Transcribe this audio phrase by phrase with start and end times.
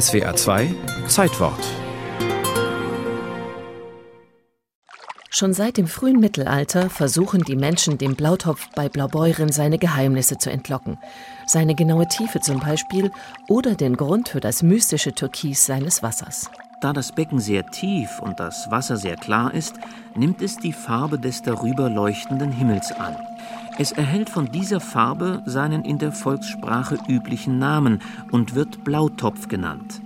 [0.00, 0.74] SWA 2
[1.06, 1.64] Zeitwort
[5.30, 10.50] Schon seit dem frühen Mittelalter versuchen die Menschen dem Blautopf bei Blaubeuren seine Geheimnisse zu
[10.50, 10.98] entlocken.
[11.46, 13.12] Seine genaue Tiefe zum Beispiel
[13.48, 16.50] oder den Grund für das mystische Türkis seines Wassers.
[16.84, 19.76] Da das Becken sehr tief und das Wasser sehr klar ist,
[20.14, 23.16] nimmt es die Farbe des darüber leuchtenden Himmels an.
[23.78, 28.02] Es erhält von dieser Farbe seinen in der Volkssprache üblichen Namen
[28.32, 30.02] und wird Blautopf genannt.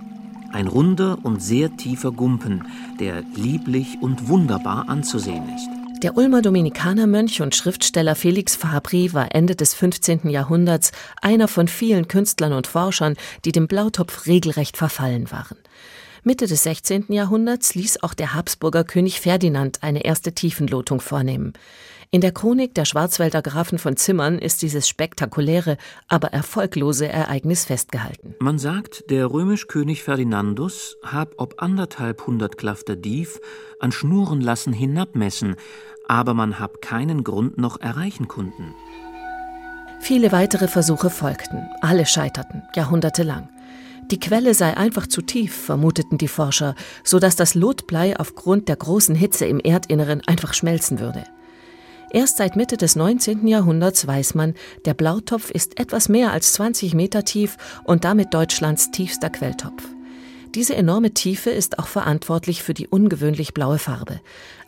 [0.53, 2.63] Ein runder und sehr tiefer Gumpen,
[2.97, 5.67] der lieblich und wunderbar anzusehen ist.
[6.01, 10.29] Der Ulmer Dominikanermönch und Schriftsteller Felix Fabri war Ende des 15.
[10.29, 15.57] Jahrhunderts einer von vielen Künstlern und Forschern, die dem Blautopf regelrecht verfallen waren.
[16.23, 17.05] Mitte des 16.
[17.09, 21.53] Jahrhunderts ließ auch der Habsburger König Ferdinand eine erste Tiefenlotung vornehmen.
[22.11, 25.77] In der Chronik der Schwarzwälder Grafen von Zimmern ist dieses spektakuläre,
[26.07, 28.33] aber erfolglose Ereignis festgehalten.
[28.39, 33.39] Man sagt, der römisch-König Ferdinandus hab ob anderthalb hundert Klafter Dief
[33.79, 35.55] an Schnuren lassen hinabmessen,
[36.07, 38.73] aber man hab keinen Grund noch erreichen kunden.
[40.01, 43.49] Viele weitere Versuche folgten, alle scheiterten, jahrhundertelang.
[44.11, 48.75] Die Quelle sei einfach zu tief, vermuteten die Forscher, so dass das Lotblei aufgrund der
[48.75, 51.23] großen Hitze im Erdinneren einfach schmelzen würde.
[52.11, 53.45] Erst seit Mitte des 19.
[53.47, 58.89] Jahrhunderts weiß man, der Blautopf ist etwas mehr als 20 Meter tief und damit Deutschlands
[58.89, 59.83] tiefster Quelltopf.
[60.55, 64.19] Diese enorme Tiefe ist auch verantwortlich für die ungewöhnlich blaue Farbe.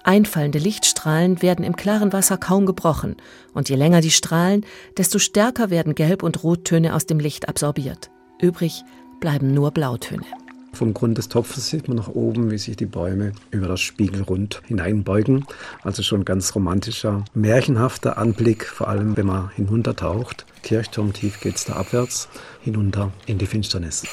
[0.03, 3.15] Einfallende Lichtstrahlen werden im klaren Wasser kaum gebrochen,
[3.53, 4.63] und je länger die Strahlen,
[4.97, 8.11] desto stärker werden Gelb- und Rottöne aus dem Licht absorbiert.
[8.39, 8.83] Übrig
[9.21, 10.25] bleiben nur Blautöne.
[10.73, 14.61] Vom Grund des Topfes sieht man nach oben, wie sich die Bäume über das Spiegelrund
[14.67, 15.45] hineinbeugen.
[15.83, 20.45] Also schon ganz romantischer, märchenhafter Anblick, vor allem wenn man hinuntertaucht.
[20.63, 22.29] Kirchturmtief geht es da abwärts,
[22.61, 24.03] hinunter in die Finsternis.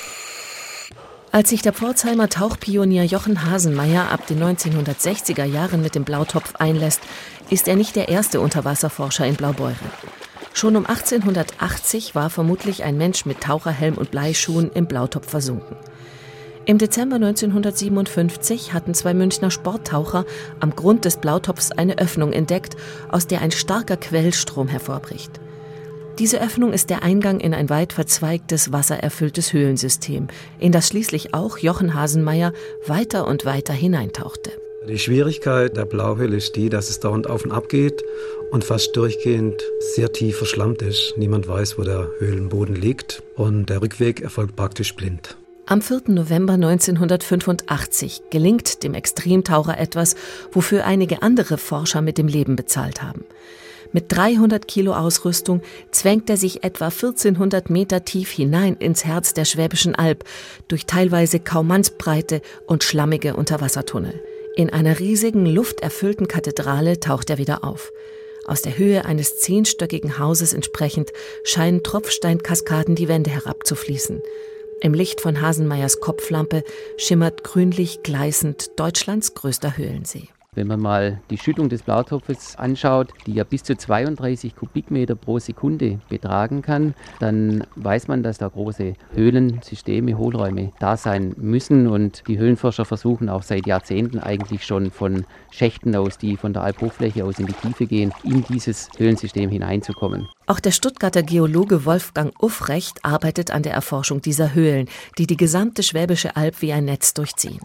[1.30, 7.02] Als sich der Pforzheimer Tauchpionier Jochen Hasenmeier ab den 1960er Jahren mit dem Blautopf einlässt,
[7.50, 9.76] ist er nicht der erste Unterwasserforscher in Blaubeuren.
[10.58, 15.76] Schon um 1880 war vermutlich ein Mensch mit Taucherhelm und Bleischuhen im Blautopf versunken.
[16.66, 20.24] Im Dezember 1957 hatten zwei Münchner Sporttaucher
[20.58, 22.76] am Grund des Blautopfs eine Öffnung entdeckt,
[23.08, 25.30] aus der ein starker Quellstrom hervorbricht.
[26.18, 30.26] Diese Öffnung ist der Eingang in ein weit verzweigtes, wassererfülltes Höhlensystem,
[30.58, 32.52] in das schließlich auch Jochen Hasenmeier
[32.84, 34.50] weiter und weiter hineintauchte.
[34.86, 38.02] Die Schwierigkeit der Blauhöhle ist die, dass es dauernd auf und ab geht
[38.50, 41.14] und fast durchgehend sehr tief verschlammt ist.
[41.16, 45.36] Niemand weiß, wo der Höhlenboden liegt und der Rückweg erfolgt praktisch blind.
[45.66, 46.02] Am 4.
[46.06, 50.14] November 1985 gelingt dem Extremtaucher etwas,
[50.52, 53.24] wofür einige andere Forscher mit dem Leben bezahlt haben.
[53.92, 59.44] Mit 300 Kilo Ausrüstung zwängt er sich etwa 1400 Meter tief hinein ins Herz der
[59.44, 60.24] Schwäbischen Alb
[60.68, 64.22] durch teilweise kaum mannsbreite und schlammige Unterwassertunnel.
[64.58, 67.92] In einer riesigen, lufterfüllten Kathedrale taucht er wieder auf.
[68.44, 71.12] Aus der Höhe eines zehnstöckigen Hauses entsprechend
[71.44, 74.20] scheinen Tropfsteinkaskaden die Wände herabzufließen.
[74.80, 76.64] Im Licht von Hasenmeyers Kopflampe
[76.96, 80.26] schimmert grünlich gleißend Deutschlands größter Höhlensee.
[80.54, 85.38] Wenn man mal die Schüttung des Blautopfes anschaut, die ja bis zu 32 Kubikmeter pro
[85.38, 91.86] Sekunde betragen kann, dann weiß man, dass da große Höhlensysteme, Hohlräume da sein müssen.
[91.86, 96.62] Und die Höhlenforscher versuchen auch seit Jahrzehnten eigentlich schon von Schächten aus, die von der
[96.62, 100.28] Albhochfläche aus in die Tiefe gehen, in dieses Höhlensystem hineinzukommen.
[100.46, 104.88] Auch der Stuttgarter Geologe Wolfgang Uffrecht arbeitet an der Erforschung dieser Höhlen,
[105.18, 107.60] die die gesamte Schwäbische Alb wie ein Netz durchziehen.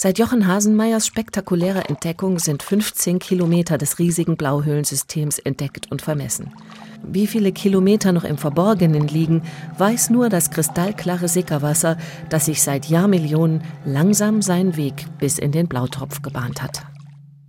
[0.00, 6.52] Seit Jochen Hasenmeyers spektakulärer Entdeckung sind 15 Kilometer des riesigen Blauhöhlensystems entdeckt und vermessen.
[7.02, 9.42] Wie viele Kilometer noch im Verborgenen liegen,
[9.76, 11.96] weiß nur das kristallklare Sickerwasser,
[12.28, 16.82] das sich seit Jahrmillionen langsam seinen Weg bis in den Blautropf gebahnt hat.